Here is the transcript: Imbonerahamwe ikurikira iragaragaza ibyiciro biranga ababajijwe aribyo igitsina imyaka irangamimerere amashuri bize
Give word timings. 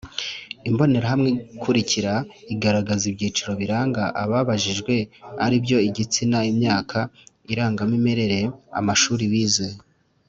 Imbonerahamwe 0.69 1.29
ikurikira 1.55 2.13
iragaragaza 2.51 3.03
ibyiciro 3.11 3.51
biranga 3.61 4.03
ababajijwe 4.23 4.93
aribyo 5.45 5.77
igitsina 5.89 6.37
imyaka 6.51 6.99
irangamimerere 7.53 8.39
amashuri 8.79 9.25
bize 9.31 9.69